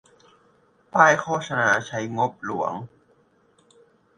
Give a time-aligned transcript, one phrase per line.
[0.93, 2.73] ป้ายโฆษณาใช้งบหลวง